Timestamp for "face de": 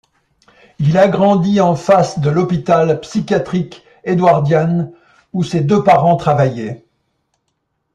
1.75-2.31